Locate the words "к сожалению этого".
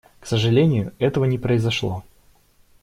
0.19-1.25